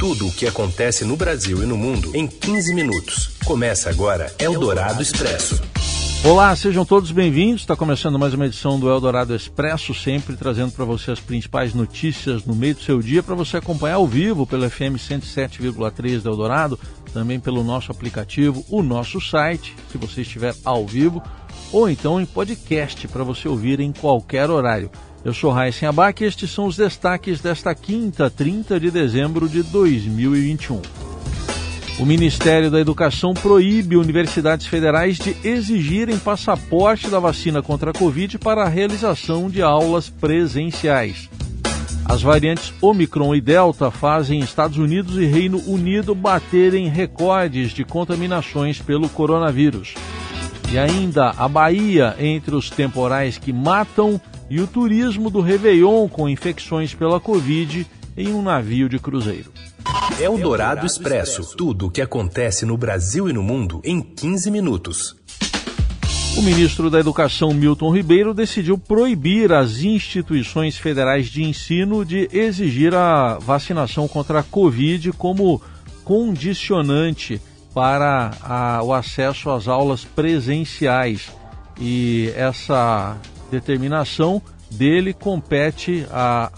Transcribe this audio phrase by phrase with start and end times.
[0.00, 3.36] Tudo o que acontece no Brasil e no mundo em 15 minutos.
[3.44, 5.60] Começa agora Eldorado Expresso.
[6.24, 7.60] Olá, sejam todos bem-vindos.
[7.60, 12.46] Está começando mais uma edição do Eldorado Expresso, sempre trazendo para você as principais notícias
[12.46, 16.80] no meio do seu dia, para você acompanhar ao vivo pelo FM 107,3 do Eldorado,
[17.12, 21.22] também pelo nosso aplicativo, o nosso site, se você estiver ao vivo,
[21.70, 24.90] ou então em podcast para você ouvir em qualquer horário.
[25.22, 29.62] Eu sou Raíssen Abac e estes são os destaques desta quinta, 30 de dezembro de
[29.62, 30.80] 2021.
[31.98, 38.38] O Ministério da Educação proíbe universidades federais de exigirem passaporte da vacina contra a Covid
[38.38, 41.28] para a realização de aulas presenciais.
[42.06, 48.80] As variantes Omicron e Delta fazem Estados Unidos e Reino Unido baterem recordes de contaminações
[48.80, 49.94] pelo coronavírus.
[50.72, 54.18] E ainda a Bahia entre os temporais que matam
[54.50, 57.86] e o turismo do Réveillon com infecções pela Covid
[58.16, 59.52] em um navio de cruzeiro.
[60.20, 61.56] É o Dourado Expresso.
[61.56, 65.16] Tudo o que acontece no Brasil e no mundo em 15 minutos.
[66.36, 72.94] O ministro da Educação, Milton Ribeiro, decidiu proibir as instituições federais de ensino de exigir
[72.94, 75.60] a vacinação contra a Covid como
[76.04, 77.40] condicionante
[77.74, 81.28] para a, o acesso às aulas presenciais.
[81.80, 83.16] E essa
[83.50, 86.50] determinação dele compete a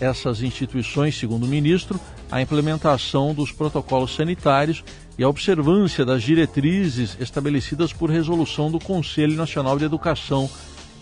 [0.00, 1.98] essas instituições, segundo o ministro,
[2.30, 4.84] a implementação dos protocolos sanitários
[5.18, 10.48] e a observância das diretrizes estabelecidas por resolução do Conselho Nacional de Educação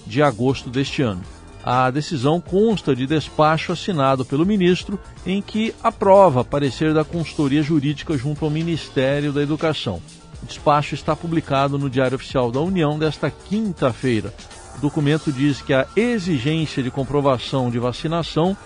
[0.07, 1.23] de agosto deste ano.
[1.63, 8.17] A decisão consta de despacho assinado pelo ministro, em que aprova parecer da consultoria jurídica
[8.17, 10.01] junto ao Ministério da Educação.
[10.41, 14.33] O despacho está publicado no Diário Oficial da União desta quinta-feira.
[14.77, 18.57] O documento diz que a exigência de comprovação de vacinação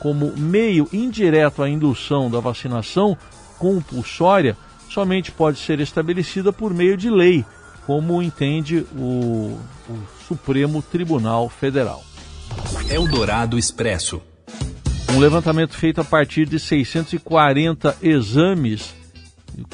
[0.00, 3.16] como meio indireto à indução da vacinação
[3.58, 4.56] compulsória
[4.88, 7.44] somente pode ser estabelecida por meio de lei,
[7.86, 12.02] como entende o, o Supremo Tribunal Federal.
[12.88, 14.20] Eldorado Expresso.
[15.12, 18.94] Um levantamento feito a partir de 640 exames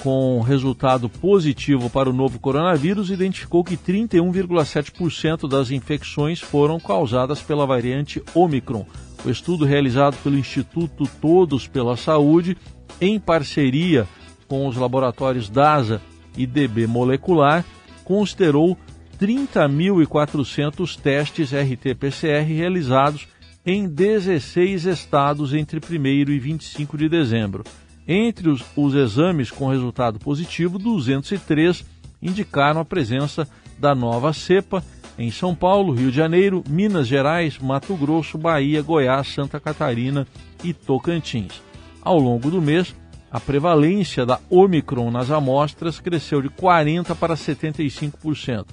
[0.03, 7.67] com resultado positivo para o novo coronavírus, identificou que 31,7% das infecções foram causadas pela
[7.67, 8.87] variante Omicron.
[9.25, 12.57] O estudo realizado pelo Instituto Todos pela Saúde,
[13.01, 14.07] em parceria
[14.47, 16.01] com os laboratórios DASA
[16.37, 17.65] e DB Molecular,
[18.05, 18.79] considerou
[19.21, 23.27] 30.400 testes RT-PCR realizados
[23.65, 27.65] em 16 estados entre 1 e 25 de dezembro.
[28.07, 31.85] Entre os, os exames com resultado positivo, 203
[32.23, 34.83] indicaram a presença da nova cepa
[35.19, 40.27] em São Paulo, Rio de Janeiro, Minas Gerais, Mato Grosso, Bahia, Goiás, Santa Catarina
[40.63, 41.61] e Tocantins.
[42.03, 42.95] Ao longo do mês,
[43.31, 48.67] a prevalência da Omicron nas amostras cresceu de 40% para 75%.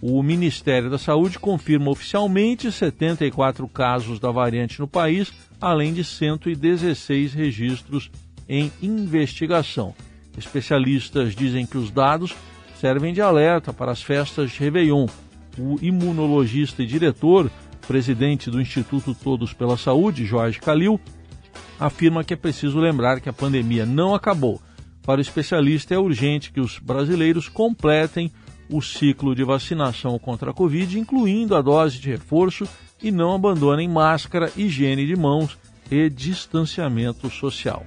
[0.00, 7.32] O Ministério da Saúde confirma oficialmente 74 casos da variante no país, além de 116
[7.32, 8.10] registros
[8.48, 9.94] em investigação.
[10.36, 12.34] Especialistas dizem que os dados
[12.80, 15.06] servem de alerta para as festas de Réveillon.
[15.56, 17.50] O imunologista e diretor,
[17.86, 21.00] presidente do Instituto Todos pela Saúde, Jorge Calil,
[21.78, 24.60] afirma que é preciso lembrar que a pandemia não acabou.
[25.02, 28.32] Para o especialista, é urgente que os brasileiros completem
[28.70, 32.66] o ciclo de vacinação contra a Covid, incluindo a dose de reforço,
[33.02, 35.58] e não abandonem máscara, higiene de mãos
[35.90, 37.84] e distanciamento social.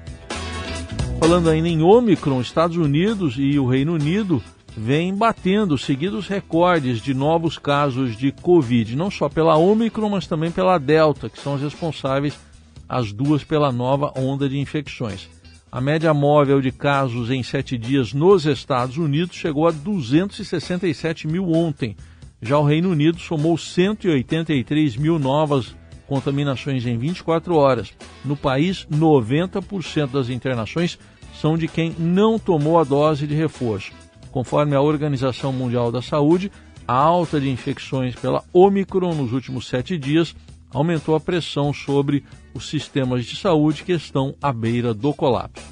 [1.19, 4.41] Falando ainda em Omicron, Estados Unidos e o Reino Unido
[4.75, 10.51] vêm batendo seguidos recordes de novos casos de Covid, não só pela Omicron, mas também
[10.51, 12.39] pela Delta, que são as responsáveis,
[12.88, 15.28] as duas, pela nova onda de infecções.
[15.72, 21.51] A média móvel de casos em sete dias nos Estados Unidos chegou a 267 mil
[21.51, 21.97] ontem.
[22.41, 25.75] Já o Reino Unido somou 183 mil novas
[26.07, 27.94] contaminações em 24 horas.
[28.23, 30.97] No país, 90% das internações
[31.40, 33.91] são de quem não tomou a dose de reforço.
[34.32, 36.52] Conforme a Organização Mundial da Saúde,
[36.87, 40.35] a alta de infecções pela Omicron nos últimos sete dias
[40.72, 42.23] aumentou a pressão sobre
[42.53, 45.66] os sistemas de saúde que estão à beira do colapso.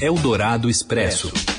[0.00, 1.53] Eldorado Expresso.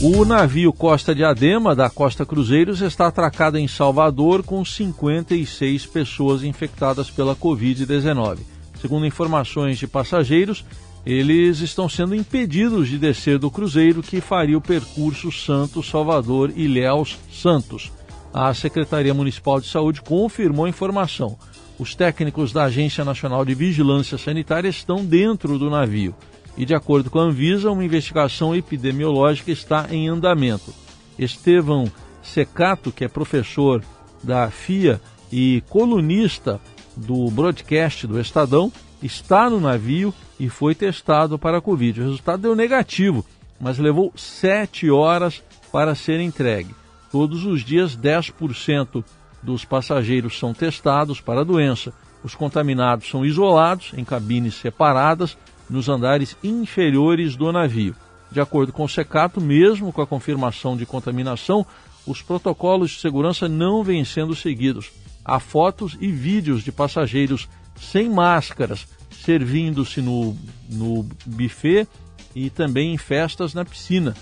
[0.00, 6.44] O navio Costa de Adema, da Costa Cruzeiros, está atracado em Salvador com 56 pessoas
[6.44, 8.38] infectadas pela Covid-19.
[8.80, 10.64] Segundo informações de passageiros,
[11.04, 16.68] eles estão sendo impedidos de descer do cruzeiro que faria o percurso Santos, Salvador e
[16.68, 17.90] Léus Santos.
[18.32, 21.36] A Secretaria Municipal de Saúde confirmou a informação.
[21.76, 26.14] os técnicos da Agência Nacional de Vigilância Sanitária estão dentro do navio.
[26.56, 30.74] E, de acordo com a Anvisa, uma investigação epidemiológica está em andamento.
[31.18, 31.90] Estevão
[32.22, 33.82] Secato, que é professor
[34.22, 35.00] da FIA
[35.30, 36.60] e colunista
[36.96, 38.72] do broadcast do Estadão,
[39.02, 42.00] está no navio e foi testado para a Covid.
[42.00, 43.24] O resultado deu negativo,
[43.60, 45.42] mas levou sete horas
[45.72, 46.74] para ser entregue.
[47.10, 49.04] Todos os dias, 10%
[49.42, 51.92] dos passageiros são testados para a doença.
[52.22, 55.36] Os contaminados são isolados em cabines separadas
[55.68, 57.94] nos andares inferiores do navio.
[58.30, 61.66] De acordo com o Secato, mesmo com a confirmação de contaminação,
[62.06, 64.90] os protocolos de segurança não vêm sendo seguidos.
[65.24, 70.36] Há fotos e vídeos de passageiros sem máscaras servindo-se no,
[70.70, 71.86] no buffet
[72.34, 74.16] e também em festas na piscina.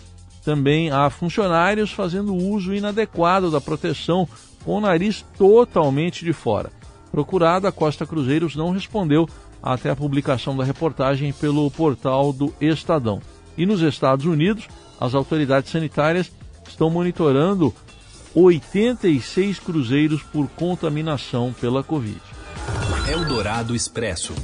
[0.44, 4.28] Também há funcionários fazendo uso inadequado da proteção
[4.64, 6.72] com o nariz totalmente de fora.
[7.10, 9.28] Procurada, a Costa Cruzeiros não respondeu
[9.72, 13.20] até a publicação da reportagem pelo portal do Estadão.
[13.58, 14.68] E nos Estados Unidos,
[15.00, 16.30] as autoridades sanitárias
[16.68, 17.74] estão monitorando
[18.34, 22.20] 86 cruzeiros por contaminação pela Covid.
[23.08, 24.34] Eldorado Expresso.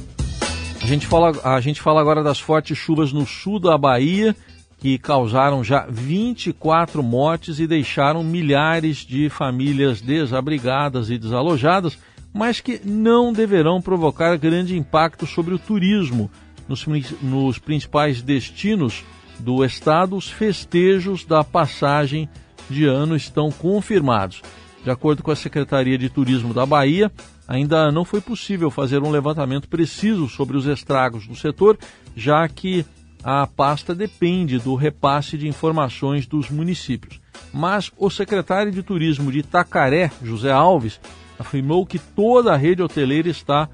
[0.81, 4.35] A gente, fala, a gente fala agora das fortes chuvas no sul da Bahia
[4.83, 11.97] que causaram já 24 mortes e deixaram milhares de famílias desabrigadas e desalojadas,
[12.33, 16.31] mas que não deverão provocar grande impacto sobre o turismo.
[16.67, 16.85] Nos,
[17.21, 19.03] nos principais destinos
[19.39, 22.27] do estado, os festejos da passagem
[22.69, 24.41] de ano estão confirmados.
[24.83, 27.11] De acordo com a Secretaria de Turismo da Bahia,
[27.47, 31.77] ainda não foi possível fazer um levantamento preciso sobre os estragos do setor,
[32.15, 32.85] já que
[33.23, 37.21] a pasta depende do repasse de informações dos municípios.
[37.53, 40.99] Mas o secretário de Turismo de Itacaré, José Alves,
[41.43, 43.69] afirmou que toda a rede hoteleira está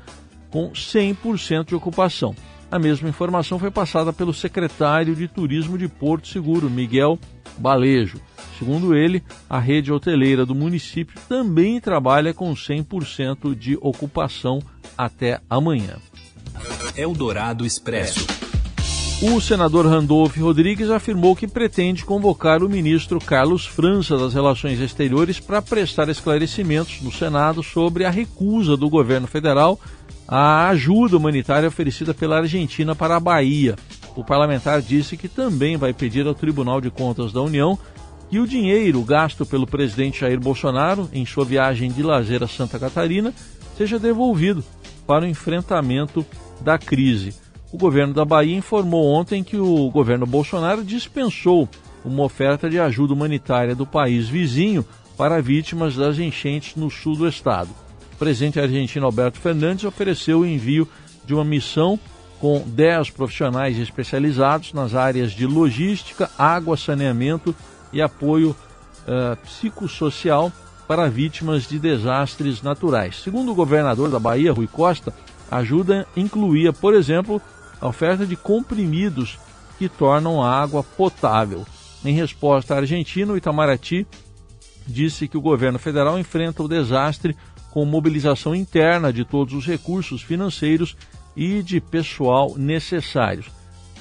[0.49, 2.35] com 100% de ocupação.
[2.71, 7.17] A mesma informação foi passada pelo secretário de Turismo de Porto Seguro, Miguel
[7.57, 8.19] Balejo.
[8.59, 14.61] Segundo ele, a rede hoteleira do município também trabalha com 100% de ocupação
[14.97, 15.97] até amanhã.
[16.95, 18.38] Eldorado Expresso.
[19.21, 25.41] O senador Randolph Rodrigues afirmou que pretende convocar o ministro Carlos França das Relações Exteriores
[25.41, 29.77] para prestar esclarecimentos no Senado sobre a recusa do governo federal
[30.25, 33.75] à ajuda humanitária oferecida pela Argentina para a Bahia.
[34.15, 37.77] O parlamentar disse que também vai pedir ao Tribunal de Contas da União
[38.29, 42.79] que o dinheiro gasto pelo presidente Jair Bolsonaro em sua viagem de lazer a Santa
[42.79, 43.33] Catarina
[43.77, 44.63] seja devolvido
[45.05, 46.25] para o enfrentamento
[46.61, 47.33] da crise.
[47.71, 51.69] O governo da Bahia informou ontem que o governo Bolsonaro dispensou
[52.03, 54.83] uma oferta de ajuda humanitária do país vizinho
[55.15, 57.69] para vítimas das enchentes no sul do estado.
[58.13, 60.87] O presidente argentino Alberto Fernandes ofereceu o envio
[61.25, 61.99] de uma missão
[62.39, 67.53] com 10 profissionais especializados nas áreas de logística, água, saneamento
[67.93, 70.51] e apoio uh, psicossocial
[70.87, 73.21] para vítimas de desastres naturais.
[73.21, 75.13] Segundo o governador da Bahia, Rui Costa,
[75.51, 77.41] a ajuda incluía, por exemplo,
[77.79, 79.37] a oferta de comprimidos
[79.77, 81.65] que tornam a água potável.
[82.03, 84.05] Em resposta à Argentina, o Itamaraty
[84.87, 87.35] disse que o governo federal enfrenta o desastre
[87.71, 90.95] com mobilização interna de todos os recursos financeiros
[91.35, 93.47] e de pessoal necessários.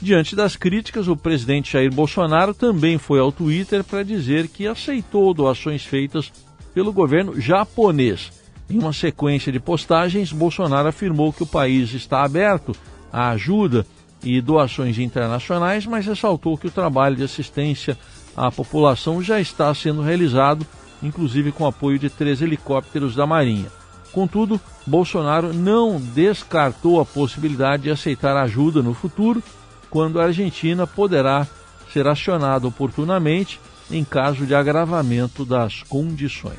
[0.01, 5.35] Diante das críticas, o presidente Jair Bolsonaro também foi ao Twitter para dizer que aceitou
[5.35, 6.33] doações feitas
[6.73, 8.33] pelo governo japonês.
[8.71, 12.73] Em uma sequência de postagens, Bolsonaro afirmou que o país está aberto
[13.13, 13.87] a ajuda
[14.23, 17.97] e doações internacionais, mas ressaltou que o trabalho de assistência
[18.37, 20.67] à população já está sendo realizado,
[21.03, 23.71] inclusive com apoio de três helicópteros da Marinha.
[24.13, 29.43] Contudo, Bolsonaro não descartou a possibilidade de aceitar ajuda no futuro,
[29.91, 31.47] quando a Argentina poderá
[31.93, 33.61] ser acionada oportunamente
[33.91, 36.59] em caso de agravamento das condições.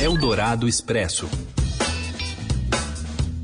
[0.00, 1.28] Eldorado Expresso.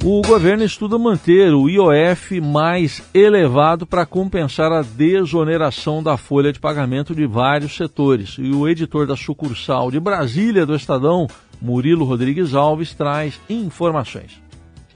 [0.05, 6.61] O governo estuda manter o IOF mais elevado para compensar a desoneração da folha de
[6.61, 8.37] pagamento de vários setores.
[8.39, 11.27] E o editor da sucursal de Brasília do Estadão,
[11.61, 14.41] Murilo Rodrigues Alves, traz informações.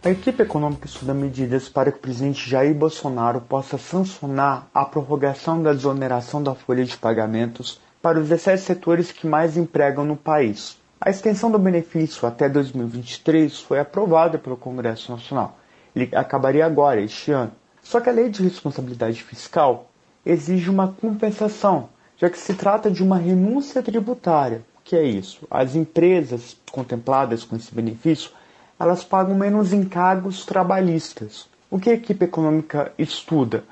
[0.04, 5.60] A equipe econômica estuda medidas para que o presidente Jair Bolsonaro possa sancionar a prorrogação
[5.60, 10.80] da desoneração da folha de pagamentos para os 17 setores que mais empregam no país.
[11.04, 15.58] A extensão do benefício até 2023 foi aprovada pelo Congresso Nacional.
[15.96, 17.50] Ele acabaria agora, este ano.
[17.82, 19.90] Só que a Lei de Responsabilidade Fiscal
[20.24, 24.62] exige uma compensação, já que se trata de uma renúncia tributária.
[24.78, 25.44] O que é isso?
[25.50, 28.30] As empresas contempladas com esse benefício
[28.78, 31.48] elas pagam menos encargos trabalhistas.
[31.68, 33.64] O que a equipe econômica estuda?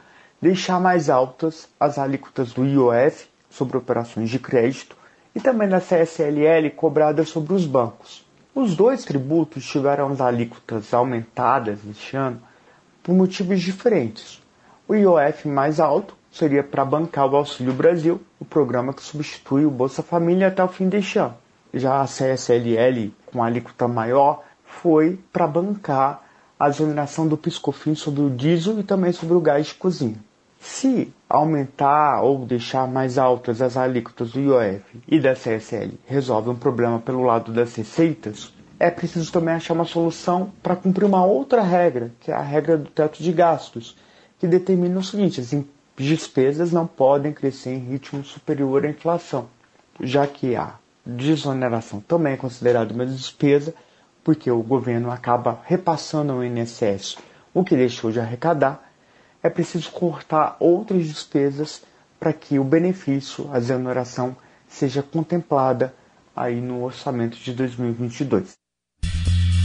[0.43, 4.99] Deixar mais altas as alíquotas do IOF sobre operações de crédito
[5.35, 8.25] e também da CSLL cobradas sobre os bancos.
[8.55, 12.41] Os dois tributos tiveram as alíquotas aumentadas este ano
[13.03, 14.43] por motivos diferentes.
[14.89, 19.71] O IOF mais alto seria para bancar o Auxílio Brasil, o programa que substitui o
[19.71, 21.35] Bolsa Família até o fim deste ano.
[21.73, 26.23] Já a CSLL, com alíquota maior, foi para bancar
[26.59, 30.19] a exoneração do piscofim sobre o diesel e também sobre o gás de cozinha.
[30.63, 36.55] Se aumentar ou deixar mais altas as alíquotas do IOF e da CSL resolve um
[36.55, 41.63] problema pelo lado das receitas, é preciso também achar uma solução para cumprir uma outra
[41.63, 43.97] regra, que é a regra do teto de gastos,
[44.39, 45.51] que determina o seguinte: as
[45.97, 49.49] despesas não podem crescer em ritmo superior à inflação,
[49.99, 50.75] já que a
[51.07, 53.75] desoneração também é considerada uma despesa,
[54.23, 57.17] porque o governo acaba repassando ao INSS
[57.55, 58.90] o que deixou de arrecadar
[59.43, 61.83] é preciso cortar outras despesas
[62.19, 64.37] para que o benefício, a exoneração,
[64.69, 65.95] seja contemplada
[66.37, 68.53] aí no orçamento de 2022.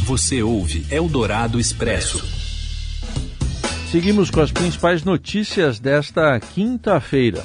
[0.06, 2.24] Você ouve Eldorado Expresso.
[3.92, 7.44] Seguimos com as principais notícias desta quinta-feira.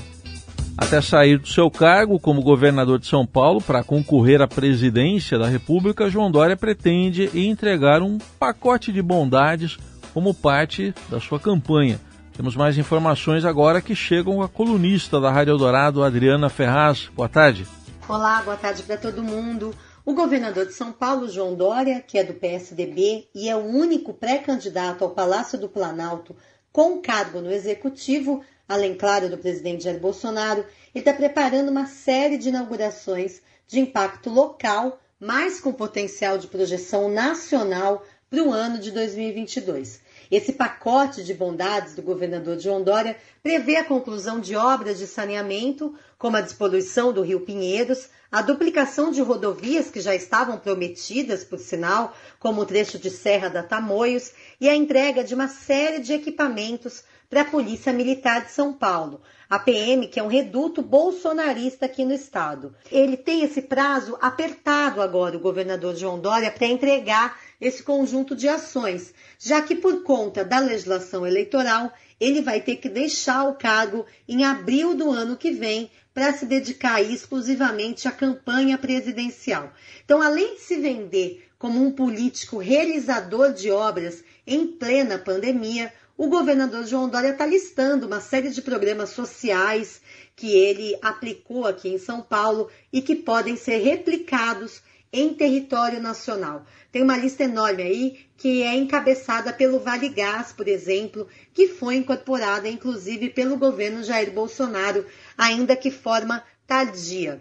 [0.77, 5.47] Até sair do seu cargo como governador de São Paulo para concorrer à presidência da
[5.47, 9.77] República, João Dória pretende entregar um pacote de bondades
[10.15, 12.01] como parte da sua campanha.
[12.37, 17.11] Temos mais informações agora que chegam a colunista da Rádio Eldorado, Adriana Ferraz.
[17.15, 17.67] Boa tarde.
[18.09, 19.75] Olá, boa tarde para todo mundo.
[20.05, 24.15] O governador de São Paulo, João Dória, que é do PSDB e é o único
[24.15, 26.35] pré-candidato ao Palácio do Planalto
[26.73, 32.39] com cargo no executivo, além, claro, do presidente Jair Bolsonaro, ele está preparando uma série
[32.39, 38.91] de inaugurações de impacto local, mas com potencial de projeção nacional para o ano de
[38.93, 40.01] 2022.
[40.31, 45.93] Esse pacote de bondades do governador João Dória prevê a conclusão de obras de saneamento,
[46.17, 51.59] como a despoluição do Rio Pinheiros, a duplicação de rodovias que já estavam prometidas, por
[51.59, 56.13] sinal, como o trecho de Serra da Tamoios, e a entrega de uma série de
[56.13, 61.87] equipamentos para a Polícia Militar de São Paulo, a PM, que é um reduto bolsonarista
[61.87, 62.75] aqui no estado.
[62.91, 68.49] Ele tem esse prazo apertado agora, o governador João Dória, para entregar esse conjunto de
[68.49, 74.05] ações, já que por conta da legislação eleitoral, ele vai ter que deixar o cargo
[74.29, 79.73] em abril do ano que vem para se dedicar exclusivamente à campanha presidencial.
[80.05, 86.29] Então, além de se vender como um político realizador de obras em plena pandemia, o
[86.29, 90.03] governador João Dória está listando uma série de programas sociais
[90.37, 96.67] que ele aplicou aqui em São Paulo e que podem ser replicados em território nacional.
[96.93, 101.97] Tem uma lista enorme aí que é encabeçada pelo Vale Gás, por exemplo, que foi
[101.97, 105.07] incorporada inclusive pelo governo Jair Bolsonaro,
[105.39, 107.41] ainda que forma tardia.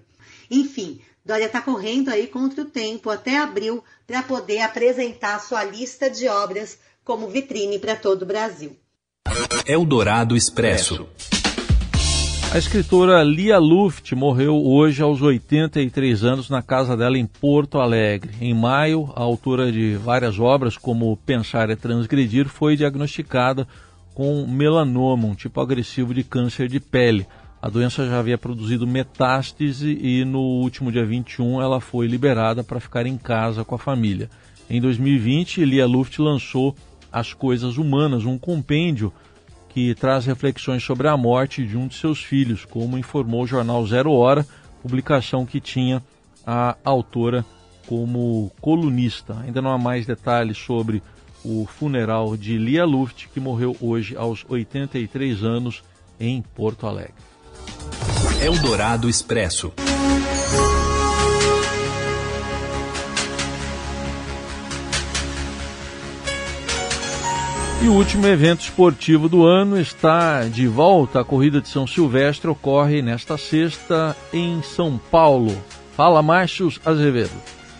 [0.50, 6.09] Enfim, Dória está correndo aí contra o tempo até abril para poder apresentar sua lista
[6.09, 8.77] de obras como vitrine para todo o Brasil.
[9.65, 11.07] Eldorado Expresso.
[12.53, 18.35] A escritora Lia Luft morreu hoje aos 83 anos na casa dela em Porto Alegre.
[18.39, 23.67] Em maio, a autora de várias obras, como Pensar é Transgredir, foi diagnosticada
[24.13, 27.25] com melanoma, um tipo agressivo de câncer de pele.
[27.59, 32.79] A doença já havia produzido metástase e no último dia 21 ela foi liberada para
[32.79, 34.29] ficar em casa com a família.
[34.69, 36.75] Em 2020, Lia Luft lançou
[37.11, 39.13] As Coisas Humanas, um compêndio
[39.69, 43.85] que traz reflexões sobre a morte de um de seus filhos, como informou o jornal
[43.85, 44.45] Zero Hora,
[44.81, 46.03] publicação que tinha
[46.45, 47.45] a autora
[47.87, 49.37] como colunista.
[49.43, 51.01] Ainda não há mais detalhes sobre
[51.43, 55.83] o funeral de Lia Luft, que morreu hoje aos 83 anos
[56.19, 57.13] em Porto Alegre.
[58.41, 59.71] Eldorado Expresso.
[67.81, 71.21] E o último evento esportivo do ano está de volta.
[71.21, 75.57] A corrida de São Silvestre ocorre nesta sexta em São Paulo.
[75.93, 77.31] Fala, Márcio Azevedo.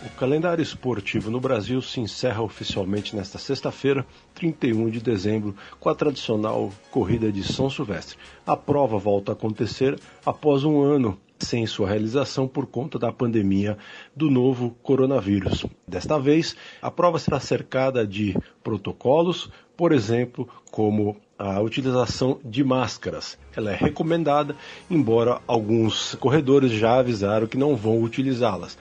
[0.06, 5.96] O calendário esportivo no Brasil se encerra oficialmente nesta sexta-feira, 31 de dezembro, com a
[5.96, 8.18] tradicional corrida de São Silvestre.
[8.48, 13.78] A prova volta a acontecer após um ano sem sua realização por conta da pandemia
[14.16, 15.66] do novo coronavírus.
[15.88, 23.38] Desta vez, a prova será cercada de protocolos, por exemplo, como a utilização de máscaras.
[23.56, 24.56] Ela é recomendada,
[24.90, 28.78] embora alguns corredores já avisaram que não vão utilizá-las.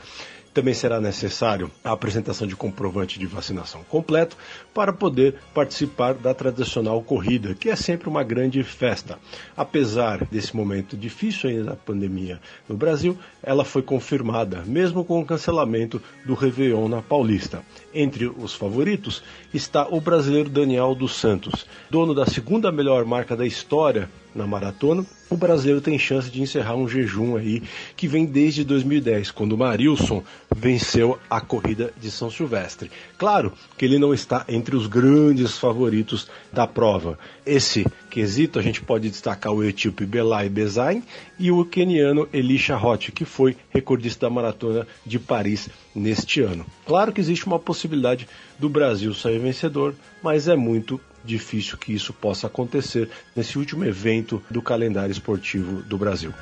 [0.59, 4.37] Também será necessário a apresentação de comprovante de vacinação completo
[4.75, 9.21] para poder participar da tradicional corrida, que é sempre uma grande festa.
[9.57, 15.25] Apesar desse momento difícil ainda da pandemia no Brasil, ela foi confirmada, mesmo com o
[15.25, 17.63] cancelamento do Réveillon na Paulista.
[17.95, 19.23] Entre os favoritos
[19.55, 25.05] está o brasileiro Daniel dos Santos, dono da segunda melhor marca da história na maratona,
[25.29, 27.63] o brasileiro tem chance de encerrar um jejum aí
[27.95, 30.23] que vem desde 2010, quando o Marilson
[30.57, 32.91] venceu a corrida de São Silvestre.
[33.19, 37.19] Claro que ele não está entre os grandes favoritos da prova.
[37.45, 41.03] Esse quesito a gente pode destacar o etíope Belay Bezain
[41.39, 46.65] e o queniano Elisha Roth, que foi recordista da maratona de Paris neste ano.
[46.87, 48.27] Claro que existe uma possibilidade
[48.59, 54.43] do Brasil sair vencedor, mas é muito difícil que isso possa acontecer nesse último evento
[54.51, 56.33] do calendário esportivo do Brasil.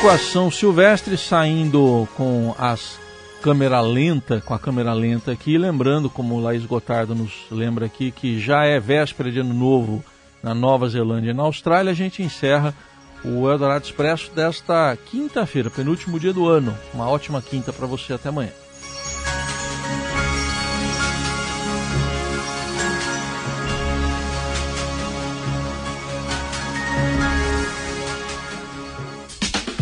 [0.00, 2.98] Equação Silvestre saindo com as
[3.42, 8.10] câmera lenta, com a câmera lenta aqui, lembrando, como o Laís Gotardo nos lembra aqui,
[8.10, 10.04] que já é véspera de ano novo
[10.42, 12.74] na Nova Zelândia e na Austrália, a gente encerra
[13.22, 16.76] o Eldorado Expresso desta quinta-feira, penúltimo dia do ano.
[16.94, 18.52] Uma ótima quinta para você, até amanhã.